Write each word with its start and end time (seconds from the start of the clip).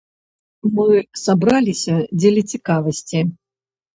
Мы 0.77 0.87
сабраліся 1.25 1.93
дзеля 2.19 2.43
цікавасці. 2.53 3.19